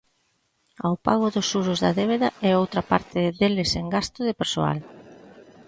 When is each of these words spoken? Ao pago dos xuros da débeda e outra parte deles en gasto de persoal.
Ao 0.85 0.95
pago 1.05 1.27
dos 1.35 1.47
xuros 1.51 1.79
da 1.83 1.91
débeda 1.99 2.29
e 2.47 2.49
outra 2.61 2.81
parte 2.91 3.17
deles 3.39 3.71
en 3.81 3.85
gasto 3.95 4.19
de 4.27 4.37
persoal. 4.41 4.79